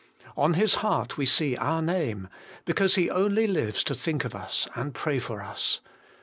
[0.35, 2.27] On His heart we see our name,
[2.65, 5.79] because He only lives to think of us, and pray for us.